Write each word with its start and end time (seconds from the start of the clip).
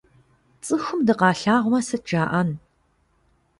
Цӏыхум 0.65 0.99
дыкъалъагъумэ, 1.07 1.79
сыт 1.87 2.03
жаӏэн? 2.09 2.49